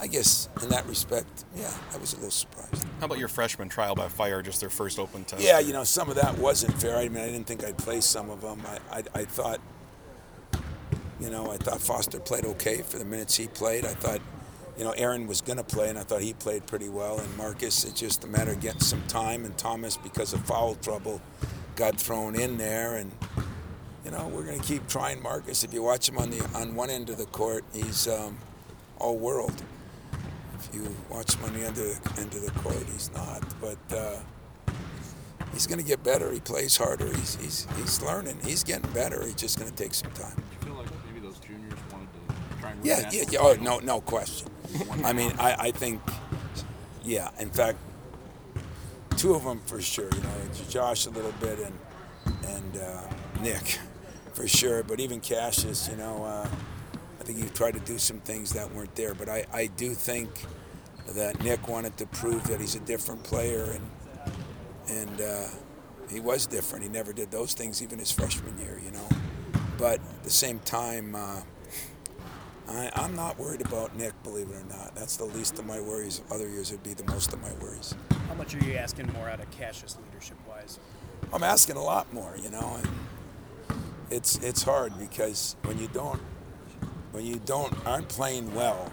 I 0.00 0.06
guess 0.06 0.48
in 0.62 0.68
that 0.70 0.86
respect, 0.86 1.44
yeah, 1.56 1.72
I 1.94 1.96
was 1.96 2.12
a 2.12 2.16
little 2.16 2.30
surprised. 2.30 2.84
How 2.98 3.06
about 3.06 3.18
your 3.18 3.28
freshman 3.28 3.68
trial 3.68 3.94
by 3.94 4.08
fire, 4.08 4.42
just 4.42 4.60
their 4.60 4.68
first 4.68 4.98
open 4.98 5.24
test? 5.24 5.42
Yeah, 5.42 5.60
you 5.60 5.72
know, 5.72 5.84
some 5.84 6.10
of 6.10 6.16
that 6.16 6.36
wasn't 6.38 6.74
fair. 6.74 6.96
I 6.96 7.08
mean, 7.08 7.22
I 7.22 7.26
didn't 7.26 7.46
think 7.46 7.64
I'd 7.64 7.78
play 7.78 8.00
some 8.00 8.28
of 8.28 8.40
them. 8.40 8.60
I, 8.66 8.98
I, 8.98 9.02
I 9.20 9.24
thought, 9.24 9.60
you 11.20 11.30
know, 11.30 11.50
I 11.50 11.56
thought 11.56 11.80
Foster 11.80 12.18
played 12.18 12.44
okay 12.44 12.82
for 12.82 12.98
the 12.98 13.04
minutes 13.04 13.36
he 13.36 13.46
played. 13.46 13.84
I 13.84 13.94
thought, 13.94 14.20
you 14.76 14.84
know, 14.84 14.92
Aaron 14.92 15.26
was 15.26 15.40
going 15.40 15.58
to 15.58 15.64
play, 15.64 15.90
and 15.90 15.98
I 15.98 16.02
thought 16.02 16.22
he 16.22 16.32
played 16.32 16.66
pretty 16.66 16.88
well. 16.88 17.18
And 17.20 17.36
Marcus, 17.36 17.84
it's 17.84 18.00
just 18.00 18.24
a 18.24 18.26
matter 18.26 18.52
of 18.52 18.60
getting 18.60 18.80
some 18.80 19.02
time. 19.02 19.44
And 19.44 19.56
Thomas, 19.58 19.96
because 19.96 20.32
of 20.32 20.44
foul 20.46 20.76
trouble, 20.76 21.20
got 21.76 22.00
thrown 22.00 22.34
in 22.34 22.56
there. 22.56 22.96
And 22.96 23.12
you 24.04 24.10
know, 24.10 24.28
we're 24.28 24.44
going 24.44 24.58
to 24.60 24.66
keep 24.66 24.88
trying 24.88 25.22
Marcus. 25.22 25.62
If 25.62 25.74
you 25.74 25.82
watch 25.82 26.08
him 26.08 26.18
on 26.18 26.30
the 26.30 26.42
on 26.54 26.74
one 26.74 26.90
end 26.90 27.10
of 27.10 27.18
the 27.18 27.26
court, 27.26 27.64
he's 27.72 28.08
um, 28.08 28.38
all 28.98 29.16
world. 29.16 29.62
If 30.58 30.74
you 30.74 30.94
watch 31.10 31.34
him 31.34 31.44
on 31.44 31.52
the 31.54 31.66
end 31.66 31.76
of, 31.78 32.18
end 32.18 32.34
of 32.34 32.44
the 32.44 32.52
court, 32.60 32.84
he's 32.92 33.10
not. 33.12 33.42
But 33.60 33.96
uh, 33.96 34.16
he's 35.52 35.66
going 35.66 35.80
to 35.80 35.84
get 35.84 36.02
better. 36.02 36.32
He 36.32 36.40
plays 36.40 36.76
harder. 36.76 37.08
He's, 37.08 37.34
he's 37.36 37.66
he's 37.76 38.00
learning. 38.00 38.38
He's 38.44 38.64
getting 38.64 38.90
better. 38.92 39.24
He's 39.24 39.34
just 39.34 39.58
going 39.58 39.70
to 39.70 39.76
take 39.76 39.92
some 39.92 40.10
time. 40.12 40.36
I 40.60 40.64
feel 40.64 40.74
like 40.74 40.86
maybe 41.06 41.20
those 41.20 41.38
juniors 41.38 41.74
wanted 41.92 42.08
to 42.14 42.60
try 42.60 42.70
and 42.70 42.84
Yeah, 42.84 43.08
yeah, 43.12 43.24
yeah. 43.30 43.40
Oh, 43.40 43.56
no, 43.60 43.78
no 43.80 44.00
question. 44.00 44.51
I 45.04 45.12
mean, 45.12 45.32
I, 45.38 45.56
I 45.58 45.70
think, 45.70 46.00
yeah. 47.04 47.30
In 47.38 47.50
fact, 47.50 47.78
two 49.16 49.34
of 49.34 49.44
them 49.44 49.60
for 49.66 49.80
sure. 49.80 50.08
You 50.14 50.22
know, 50.22 50.30
Josh 50.68 51.06
a 51.06 51.10
little 51.10 51.32
bit 51.40 51.58
and 51.58 51.78
and 52.46 52.76
uh, 52.76 53.02
Nick 53.40 53.78
for 54.34 54.46
sure. 54.48 54.82
But 54.82 55.00
even 55.00 55.20
Cassius, 55.20 55.88
you 55.88 55.96
know, 55.96 56.24
uh, 56.24 56.48
I 57.20 57.24
think 57.24 57.38
he 57.38 57.48
tried 57.50 57.74
to 57.74 57.80
do 57.80 57.98
some 57.98 58.18
things 58.20 58.52
that 58.52 58.72
weren't 58.74 58.94
there. 58.94 59.14
But 59.14 59.28
I, 59.28 59.46
I 59.52 59.66
do 59.66 59.94
think 59.94 60.30
that 61.10 61.42
Nick 61.42 61.68
wanted 61.68 61.96
to 61.98 62.06
prove 62.06 62.44
that 62.48 62.60
he's 62.60 62.74
a 62.74 62.80
different 62.80 63.22
player 63.22 63.64
and 63.64 63.90
and 64.88 65.20
uh, 65.20 65.46
he 66.10 66.20
was 66.20 66.46
different. 66.46 66.82
He 66.82 66.90
never 66.90 67.12
did 67.12 67.30
those 67.30 67.54
things 67.54 67.82
even 67.82 67.98
his 67.98 68.10
freshman 68.10 68.58
year, 68.58 68.80
you 68.84 68.90
know. 68.90 69.08
But 69.78 70.00
at 70.00 70.24
the 70.24 70.30
same 70.30 70.58
time. 70.60 71.14
I, 72.68 72.90
I'm 72.94 73.14
not 73.16 73.38
worried 73.38 73.60
about 73.60 73.96
Nick, 73.96 74.12
believe 74.22 74.48
it 74.50 74.56
or 74.56 74.64
not. 74.68 74.94
That's 74.94 75.16
the 75.16 75.24
least 75.24 75.58
of 75.58 75.66
my 75.66 75.80
worries. 75.80 76.22
Other 76.30 76.48
years 76.48 76.70
would 76.70 76.82
be 76.82 76.94
the 76.94 77.04
most 77.04 77.32
of 77.32 77.42
my 77.42 77.52
worries. 77.54 77.94
How 78.28 78.34
much 78.34 78.54
are 78.54 78.64
you 78.64 78.74
asking 78.74 79.12
more 79.12 79.28
out 79.28 79.40
of 79.40 79.50
Cassius 79.50 79.98
leadership 80.06 80.36
wise? 80.48 80.78
I'm 81.32 81.42
asking 81.42 81.76
a 81.76 81.82
lot 81.82 82.12
more, 82.12 82.34
you 82.42 82.50
know, 82.50 82.78
and 82.78 82.88
it's 84.10 84.36
it's 84.38 84.62
hard 84.62 84.98
because 84.98 85.56
when 85.64 85.78
you 85.78 85.88
don't 85.88 86.20
when 87.12 87.24
you 87.24 87.40
don't 87.44 87.74
aren't 87.86 88.08
playing 88.08 88.54
well, 88.54 88.92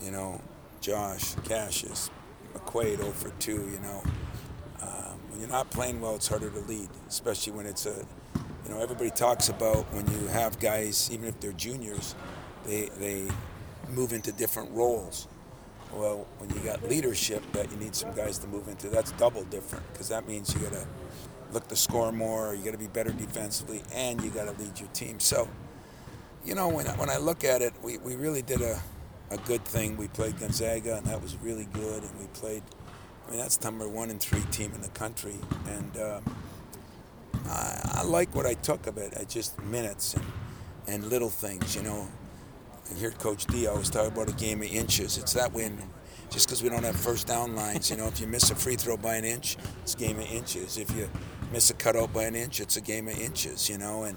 you 0.00 0.10
know, 0.10 0.40
Josh, 0.80 1.34
Cassius, 1.44 2.10
McQuaid 2.54 2.98
0 2.98 3.10
for 3.12 3.30
2, 3.40 3.52
you 3.52 3.80
know. 3.82 4.02
Um, 4.82 5.18
when 5.30 5.40
you're 5.40 5.48
not 5.48 5.70
playing 5.70 6.00
well, 6.00 6.14
it's 6.14 6.28
harder 6.28 6.50
to 6.50 6.60
lead, 6.60 6.88
especially 7.08 7.52
when 7.52 7.66
it's 7.66 7.86
a, 7.86 8.06
you 8.64 8.70
know, 8.70 8.80
everybody 8.80 9.10
talks 9.10 9.48
about 9.48 9.92
when 9.92 10.06
you 10.10 10.26
have 10.28 10.58
guys, 10.58 11.10
even 11.12 11.28
if 11.28 11.40
they're 11.40 11.52
juniors, 11.52 12.14
they 12.66 12.90
they 12.98 13.28
move 13.88 14.12
into 14.12 14.32
different 14.32 14.70
roles. 14.72 15.28
Well, 15.92 16.26
when 16.38 16.50
you 16.50 16.60
got 16.60 16.82
leadership 16.88 17.42
that 17.52 17.70
you 17.70 17.78
need 17.78 17.94
some 17.94 18.12
guys 18.14 18.38
to 18.38 18.48
move 18.48 18.68
into, 18.68 18.88
that's 18.90 19.12
double 19.12 19.44
different 19.44 19.84
because 19.92 20.08
that 20.08 20.28
means 20.28 20.52
you 20.54 20.60
got 20.60 20.72
to 20.72 20.86
look 21.52 21.68
to 21.68 21.76
score 21.76 22.12
more, 22.12 22.54
you 22.54 22.64
got 22.64 22.72
to 22.72 22.78
be 22.78 22.88
better 22.88 23.12
defensively, 23.12 23.82
and 23.94 24.22
you 24.22 24.30
got 24.30 24.44
to 24.46 24.62
lead 24.62 24.78
your 24.80 24.88
team. 24.90 25.20
So, 25.20 25.48
you 26.44 26.54
know, 26.54 26.68
when, 26.68 26.86
I- 26.88 26.96
when 26.96 27.10
I 27.10 27.18
look 27.18 27.44
at 27.44 27.62
it, 27.62 27.74
we, 27.82 27.98
we 27.98 28.16
really 28.16 28.42
did 28.42 28.60
a, 28.62 28.80
a 29.30 29.38
good 29.38 29.64
thing. 29.64 29.96
We 29.96 30.08
played 30.08 30.38
Gonzaga, 30.40 30.96
and 30.96 31.06
that 31.06 31.22
was 31.22 31.36
really 31.38 31.68
good. 31.72 32.02
And 32.02 32.18
we 32.18 32.26
played, 32.28 32.62
I 33.26 33.30
mean, 33.30 33.40
that's 33.40 33.62
number 33.62 33.88
one 33.88 34.10
and 34.10 34.20
three 34.20 34.42
team 34.50 34.72
in 34.74 34.82
the 34.82 34.90
country. 34.90 35.36
And 35.66 35.96
um, 35.98 36.24
I, 37.46 37.80
I 38.00 38.02
like 38.04 38.34
what 38.34 38.46
I 38.46 38.54
took 38.54 38.86
of 38.86 38.98
it. 38.98 39.14
I 39.18 39.24
just 39.24 39.60
minutes 39.62 40.14
and, 40.14 40.24
and 40.88 41.04
little 41.08 41.30
things, 41.30 41.76
you 41.76 41.82
know. 41.82 42.08
I 42.90 42.98
hear 42.98 43.10
Coach 43.10 43.46
D 43.46 43.66
always 43.66 43.90
talk 43.90 44.08
about 44.08 44.28
a 44.28 44.32
game 44.32 44.62
of 44.62 44.68
inches. 44.68 45.18
It's 45.18 45.32
that 45.32 45.52
way 45.52 45.70
just 46.30 46.48
because 46.48 46.62
we 46.62 46.68
don't 46.68 46.84
have 46.84 46.96
first 46.96 47.26
down 47.26 47.54
lines. 47.54 47.90
You 47.90 47.96
know, 47.96 48.06
if 48.06 48.20
you 48.20 48.26
miss 48.26 48.50
a 48.50 48.54
free 48.54 48.76
throw 48.76 48.96
by 48.96 49.16
an 49.16 49.24
inch, 49.24 49.56
it's 49.82 49.94
a 49.94 49.98
game 49.98 50.18
of 50.18 50.26
inches. 50.30 50.76
If 50.78 50.94
you 50.96 51.08
miss 51.52 51.70
a 51.70 51.74
cutout 51.74 52.12
by 52.12 52.24
an 52.24 52.34
inch, 52.34 52.60
it's 52.60 52.76
a 52.76 52.80
game 52.80 53.08
of 53.08 53.18
inches. 53.18 53.68
You 53.68 53.78
know, 53.78 54.04
and 54.04 54.16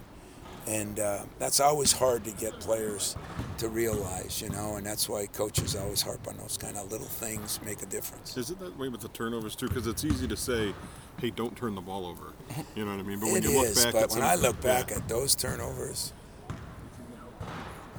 and 0.68 1.00
uh, 1.00 1.20
that's 1.40 1.60
always 1.60 1.92
hard 1.92 2.24
to 2.26 2.32
get 2.32 2.60
players 2.60 3.16
to 3.58 3.70
realize. 3.70 4.42
You 4.42 4.50
know, 4.50 4.76
and 4.76 4.86
that's 4.86 5.10
why 5.10 5.28
coaches 5.28 5.76
always 5.76 6.02
harp 6.02 6.28
on 6.28 6.38
those 6.38 6.58
kind 6.58 6.78
of 6.78 6.92
little 6.92 7.08
things 7.08 7.60
make 7.66 7.82
a 7.82 7.88
difference. 7.88 8.38
Is 8.38 8.50
it 8.50 8.60
that 8.60 8.78
way 8.78 8.90
with 8.90 9.02
the 9.02 9.10
turnovers 9.10 9.56
too? 9.56 9.68
Because 9.68 9.88
it's 9.88 10.04
easy 10.04 10.28
to 10.28 10.38
say, 10.38 10.74
"Hey, 11.20 11.30
don't 11.32 11.56
turn 11.56 11.76
the 11.76 11.82
ball 11.82 12.06
over." 12.06 12.34
You 12.76 12.86
know 12.86 12.92
what 12.92 13.00
I 13.00 13.04
mean? 13.04 13.20
But 13.20 13.28
when 13.28 13.44
It 13.44 13.50
you 13.50 13.58
look 13.58 13.68
is, 13.68 13.84
back, 13.84 13.94
but 13.94 14.12
when 14.12 14.24
I 14.24 14.36
look 14.36 14.60
back 14.62 14.90
yeah. 14.90 14.98
at 14.98 15.08
those 15.08 15.36
turnovers, 15.36 16.14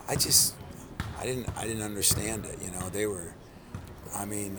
I 0.08 0.16
just, 0.16 0.54
I 1.20 1.24
didn't, 1.26 1.48
I 1.56 1.66
didn't 1.66 1.82
understand 1.82 2.46
it. 2.46 2.58
You 2.62 2.70
know, 2.70 2.88
they 2.88 3.06
were, 3.06 3.34
I 4.16 4.24
mean, 4.24 4.56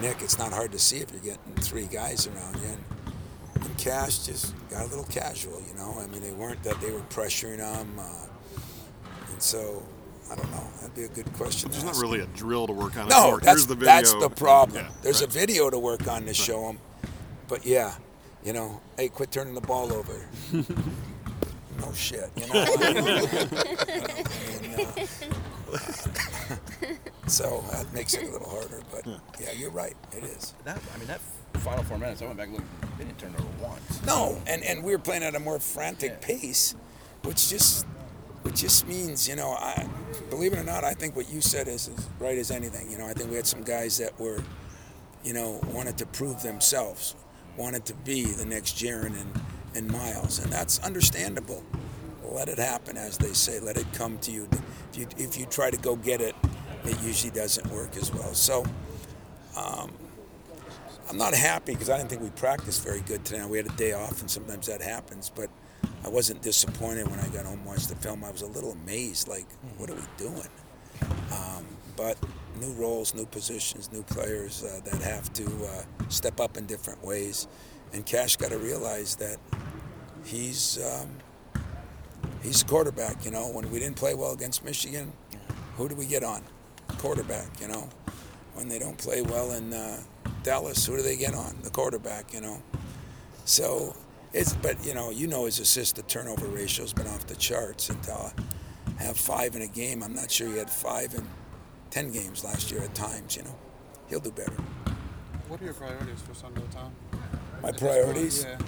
Nick, 0.00 0.22
it's 0.22 0.38
not 0.38 0.52
hard 0.52 0.70
to 0.72 0.78
see 0.78 0.98
if 0.98 1.10
you're 1.12 1.20
getting 1.20 1.54
three 1.56 1.86
guys 1.86 2.26
around 2.28 2.56
you. 2.62 2.68
And, 2.68 3.64
and 3.66 3.78
Cash 3.78 4.20
just 4.26 4.54
got 4.70 4.84
a 4.86 4.88
little 4.88 5.04
casual. 5.04 5.60
You 5.68 5.74
know, 5.76 5.96
I 6.00 6.06
mean, 6.06 6.22
they 6.22 6.30
weren't 6.32 6.62
that 6.62 6.80
they 6.80 6.90
were 6.92 7.00
pressuring 7.10 7.58
him, 7.58 7.98
uh, 7.98 8.26
and 9.32 9.42
so 9.42 9.82
I 10.30 10.36
don't 10.36 10.50
know. 10.52 10.64
That'd 10.80 10.94
be 10.94 11.04
a 11.04 11.08
good 11.08 11.32
question. 11.34 11.68
to 11.68 11.72
There's 11.72 11.84
not 11.84 11.94
ask 11.94 12.02
really 12.02 12.20
a 12.20 12.26
drill 12.26 12.66
to 12.68 12.72
work 12.72 12.96
on. 12.96 13.08
no, 13.08 13.36
It's 13.36 13.44
that's 13.44 13.46
Here's 13.46 13.66
the 13.66 13.74
video. 13.74 13.86
that's 13.94 14.14
the 14.14 14.30
problem. 14.30 14.84
Yeah, 14.84 14.90
There's 15.02 15.20
right. 15.20 15.28
a 15.30 15.38
video 15.38 15.68
to 15.70 15.78
work 15.78 16.06
on 16.08 16.24
to 16.26 16.34
show 16.34 16.62
them, 16.68 16.78
but 17.48 17.66
yeah, 17.66 17.94
you 18.44 18.52
know, 18.52 18.80
hey, 18.96 19.08
quit 19.08 19.32
turning 19.32 19.54
the 19.54 19.60
ball 19.60 19.92
over. 19.92 20.28
no 21.80 21.92
shit, 21.92 22.30
you 22.36 22.46
know. 22.46 22.64
I 22.66 22.92
mean, 24.60 24.74
uh, 24.86 25.04
so 27.26 27.64
that 27.72 27.92
makes 27.92 28.14
it 28.14 28.28
a 28.28 28.30
little 28.30 28.48
harder, 28.48 28.80
but 28.90 29.06
yeah, 29.40 29.52
you're 29.52 29.70
right. 29.70 29.94
It 30.12 30.24
is. 30.24 30.54
That, 30.64 30.78
I 30.94 30.98
mean, 30.98 31.06
that 31.08 31.20
final 31.54 31.82
four 31.84 31.98
minutes, 31.98 32.22
I 32.22 32.26
went 32.26 32.36
back 32.36 32.48
and 32.48 32.56
looked. 32.56 32.98
They 32.98 33.04
didn't 33.04 33.18
turn 33.18 33.34
over 33.34 33.48
once. 33.68 34.04
No, 34.06 34.40
and, 34.46 34.62
and 34.62 34.84
we 34.84 34.92
were 34.92 34.98
playing 34.98 35.22
at 35.24 35.34
a 35.34 35.40
more 35.40 35.58
frantic 35.58 36.12
Yeah. 36.20 36.26
pace, 36.26 36.74
which 37.22 37.48
just 37.48 37.86
which 38.42 38.60
just 38.60 38.86
means, 38.86 39.26
you 39.26 39.36
know, 39.36 39.52
I 39.52 39.88
believe 40.28 40.52
it 40.52 40.58
or 40.58 40.64
not, 40.64 40.84
I 40.84 40.92
think 40.92 41.16
what 41.16 41.30
you 41.30 41.40
said 41.40 41.66
is 41.66 41.88
as 41.88 42.06
right 42.18 42.36
as 42.36 42.50
anything. 42.50 42.90
You 42.90 42.98
know, 42.98 43.06
I 43.06 43.14
think 43.14 43.30
we 43.30 43.36
had 43.36 43.46
some 43.46 43.62
guys 43.62 43.96
that 43.98 44.20
were, 44.20 44.42
you 45.24 45.32
know, 45.32 45.60
wanted 45.72 45.96
to 45.98 46.06
prove 46.06 46.42
themselves, 46.42 47.14
wanted 47.56 47.86
to 47.86 47.94
be 47.94 48.24
the 48.24 48.44
next 48.44 48.76
Jaren 48.76 49.18
and, 49.18 49.40
and 49.74 49.90
Miles, 49.90 50.38
and 50.38 50.52
that's 50.52 50.78
understandable. 50.80 51.62
Let 52.24 52.48
it 52.48 52.58
happen, 52.58 52.96
as 52.96 53.18
they 53.18 53.32
say. 53.32 53.60
Let 53.60 53.76
it 53.76 53.86
come 53.92 54.18
to 54.18 54.30
you. 54.32 54.48
If 54.92 54.98
you 54.98 55.06
if 55.16 55.38
you 55.38 55.46
try 55.46 55.70
to 55.70 55.76
go 55.76 55.96
get 55.96 56.20
it, 56.20 56.34
it 56.84 57.00
usually 57.02 57.30
doesn't 57.32 57.66
work 57.70 57.96
as 57.96 58.12
well. 58.12 58.34
So. 58.34 58.64
I'm 61.08 61.18
not 61.18 61.34
happy 61.34 61.72
because 61.72 61.90
I 61.90 61.98
didn't 61.98 62.10
think 62.10 62.22
we 62.22 62.30
practiced 62.30 62.82
very 62.82 63.00
good 63.00 63.24
today. 63.24 63.44
We 63.44 63.58
had 63.58 63.66
a 63.66 63.76
day 63.76 63.92
off, 63.92 64.20
and 64.20 64.30
sometimes 64.30 64.66
that 64.66 64.82
happens. 64.82 65.30
But 65.32 65.50
I 66.04 66.08
wasn't 66.08 66.42
disappointed 66.42 67.08
when 67.08 67.20
I 67.20 67.28
got 67.28 67.44
home 67.44 67.58
and 67.58 67.64
watched 67.66 67.88
the 67.88 67.96
film. 67.96 68.24
I 68.24 68.30
was 68.30 68.42
a 68.42 68.46
little 68.46 68.72
amazed, 68.72 69.28
like, 69.28 69.46
what 69.76 69.90
are 69.90 69.94
we 69.94 70.02
doing? 70.16 70.48
Um, 71.32 71.66
but 71.96 72.16
new 72.60 72.72
roles, 72.72 73.14
new 73.14 73.26
positions, 73.26 73.92
new 73.92 74.02
players 74.02 74.64
uh, 74.64 74.80
that 74.84 75.02
have 75.02 75.32
to 75.34 75.44
uh, 75.44 75.82
step 76.08 76.40
up 76.40 76.56
in 76.56 76.66
different 76.66 77.04
ways. 77.04 77.46
And 77.92 78.04
Cash 78.04 78.36
got 78.36 78.50
to 78.50 78.58
realize 78.58 79.14
that 79.16 79.36
he's 80.24 80.78
um, 80.82 81.10
he's 82.42 82.62
a 82.62 82.64
quarterback. 82.66 83.24
You 83.24 83.30
know, 83.30 83.48
when 83.48 83.70
we 83.70 83.78
didn't 83.78 83.96
play 83.96 84.14
well 84.14 84.32
against 84.32 84.64
Michigan, 84.64 85.12
who 85.76 85.88
do 85.88 85.94
we 85.94 86.06
get 86.06 86.22
on? 86.22 86.42
Quarterback. 86.98 87.60
You 87.60 87.68
know, 87.68 87.88
when 88.54 88.68
they 88.68 88.78
don't 88.78 88.98
play 88.98 89.22
well 89.22 89.52
in 89.52 89.72
uh, 89.72 90.00
Dallas, 90.42 90.84
who 90.86 90.96
do 90.96 91.02
they 91.02 91.16
get 91.16 91.34
on? 91.34 91.56
The 91.62 91.70
quarterback, 91.70 92.32
you 92.32 92.40
know. 92.40 92.62
So 93.44 93.94
it's, 94.32 94.54
but 94.54 94.84
you 94.84 94.94
know, 94.94 95.10
you 95.10 95.26
know 95.26 95.44
his 95.46 95.58
assist 95.60 95.96
to 95.96 96.02
turnover 96.02 96.46
ratio's 96.46 96.92
been 96.92 97.06
off 97.06 97.26
the 97.26 97.36
charts, 97.36 97.90
and 97.90 98.02
to 98.04 98.32
have 98.98 99.16
five 99.16 99.54
in 99.54 99.62
a 99.62 99.66
game, 99.66 100.02
I'm 100.02 100.14
not 100.14 100.30
sure 100.30 100.48
he 100.48 100.58
had 100.58 100.70
five 100.70 101.14
in 101.14 101.26
ten 101.90 102.10
games 102.10 102.44
last 102.44 102.70
year 102.70 102.82
at 102.82 102.94
times. 102.94 103.36
You 103.36 103.42
know, 103.44 103.54
he'll 104.08 104.20
do 104.20 104.30
better. 104.30 104.56
What 105.48 105.60
are 105.60 105.64
your 105.64 105.74
priorities 105.74 106.20
for 106.22 106.34
Sunday, 106.34 106.62
Tom? 106.70 106.92
My 107.62 107.68
At 107.68 107.76
point, 107.76 107.78
priorities? 107.78 108.44
Yeah. 108.44 108.58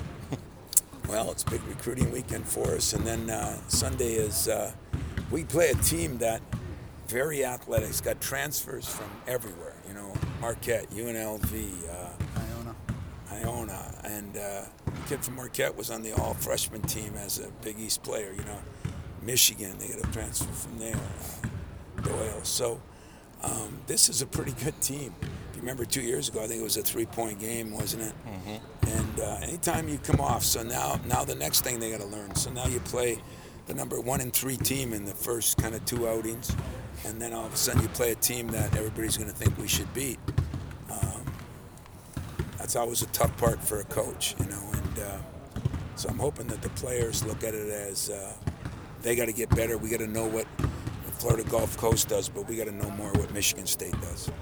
Well, 1.08 1.30
it's 1.30 1.44
a 1.44 1.50
big 1.50 1.62
recruiting 1.68 2.10
weekend 2.10 2.48
for 2.48 2.75
us, 2.75 2.92
and 2.92 3.06
then 3.06 3.30
uh, 3.30 3.56
Sunday 3.68 4.14
is 4.14 4.48
uh, 4.48 4.72
we 5.30 5.44
play 5.44 5.70
a 5.70 5.75
team 5.76 6.18
that 6.18 6.42
very 7.06 7.44
athletic. 7.44 7.88
It's 7.88 8.00
got 8.00 8.20
transfers 8.20 8.88
from 8.88 9.08
everywhere. 9.28 9.75
You 9.86 9.94
know, 9.94 10.12
Marquette, 10.40 10.90
UNLV, 10.90 11.72
uh, 11.88 12.40
Iona. 12.40 12.75
Iona, 13.30 13.94
and 14.02 14.36
uh, 14.36 14.62
the 14.84 15.08
kid 15.08 15.25
from 15.25 15.36
Marquette 15.36 15.76
was 15.76 15.92
on 15.92 16.02
the 16.02 16.12
all 16.12 16.34
freshman 16.34 16.82
team 16.82 17.14
as 17.16 17.38
a 17.38 17.48
Big 17.62 17.78
East 17.78 18.02
player. 18.02 18.32
You 18.36 18.42
know, 18.42 18.58
Michigan, 19.22 19.75
they 19.78 19.86
got 19.88 20.08
a 20.08 20.12
transfer 20.12 20.52
from 20.52 20.78
there, 20.78 20.96
uh, 20.96 22.02
Doyle. 22.02 22.42
So 22.42 22.80
um, 23.44 23.78
this 23.86 24.08
is 24.08 24.22
a 24.22 24.26
pretty 24.26 24.52
good 24.64 24.80
team. 24.82 25.14
You 25.56 25.62
remember 25.62 25.84
two 25.84 26.02
years 26.02 26.28
ago, 26.28 26.44
I 26.44 26.46
think 26.46 26.60
it 26.60 26.64
was 26.64 26.76
a 26.76 26.82
three 26.82 27.06
point 27.06 27.40
game, 27.40 27.72
wasn't 27.72 28.04
it? 28.04 28.14
And 28.86 29.20
uh, 29.20 29.38
anytime 29.42 29.88
you 29.88 29.98
come 29.98 30.20
off, 30.20 30.44
so 30.44 30.62
now 30.62 31.00
now 31.08 31.25
the 31.25 31.34
next 31.34 31.62
thing 31.62 31.80
they 31.80 31.90
got 31.90 32.00
to 32.00 32.06
learn. 32.06 32.34
So 32.36 32.50
now 32.52 32.66
you 32.66 32.78
play 32.80 33.18
the 33.66 33.75
number 33.75 34.00
one 34.00 34.20
and 34.20 34.32
three 34.32 34.56
team 34.56 34.92
in 34.92 35.04
the 35.04 35.14
first 35.14 35.56
kind 35.56 35.75
of 35.75 35.84
two 35.84 36.06
outings, 36.06 36.54
and 37.04 37.20
then 37.20 37.32
all 37.32 37.46
of 37.46 37.52
a 37.52 37.56
sudden 37.56 37.82
you 37.82 37.88
play 37.88 38.12
a 38.12 38.14
team 38.14 38.46
that 38.48 38.76
everybody's 38.76 39.16
going 39.16 39.30
to 39.30 39.36
think 39.36 39.58
we 39.58 39.66
should 39.66 39.92
beat 39.92 40.20
that's 42.66 42.75
always 42.75 43.00
a 43.00 43.06
tough 43.06 43.36
part 43.36 43.62
for 43.62 43.78
a 43.78 43.84
coach, 43.84 44.34
you 44.40 44.46
know. 44.46 44.70
And 44.72 44.98
uh, 44.98 45.18
so 45.94 46.08
I'm 46.08 46.18
hoping 46.18 46.48
that 46.48 46.62
the 46.62 46.68
players 46.70 47.25
look 47.25 47.44
at 47.44 47.54
it 47.54 47.68
as 47.68 48.10
uh, 48.10 48.32
they 49.02 49.14
got 49.14 49.26
to 49.26 49.32
get 49.32 49.50
better. 49.50 49.78
We 49.78 49.88
got 49.88 50.00
to 50.00 50.08
know 50.08 50.26
what 50.26 50.48
Florida 51.12 51.48
Gulf 51.48 51.76
Coast 51.76 52.08
does, 52.08 52.28
but 52.28 52.48
we 52.48 52.56
got 52.56 52.64
to 52.64 52.72
know 52.72 52.90
more 52.90 53.12
what 53.12 53.32
Michigan 53.32 53.66
State 53.66 53.94
does. 54.00 54.32